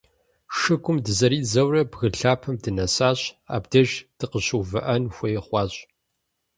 [0.57, 3.19] Шыгум дызэридзэурэ, бгы лъапэм дынэсащ,
[3.55, 5.73] абдеж дыкъыщыувыӏэн хуей хъуащ.